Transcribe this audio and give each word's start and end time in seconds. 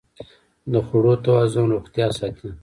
د 0.71 0.73
خوړو 0.85 1.13
توازن 1.25 1.65
روغتیا 1.75 2.07
ساتي. 2.19 2.49